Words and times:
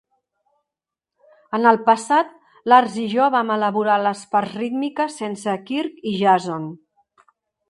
En 1.57 1.67
el 1.71 1.77
passat, 1.89 2.33
Lars 2.73 2.97
i 3.01 3.05
jo 3.13 3.27
vam 3.37 3.53
elaborar 3.59 4.01
les 4.09 4.27
parts 4.35 4.59
rítmiques 4.65 5.23
sense 5.23 5.59
Kirk 5.71 6.05
i 6.15 6.17
Jason. 6.25 6.71